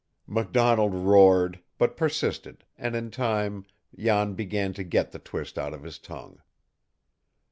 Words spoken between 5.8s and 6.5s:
his tongue.